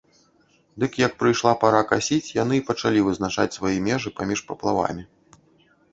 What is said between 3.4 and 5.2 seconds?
свае межы паміж паплавамі.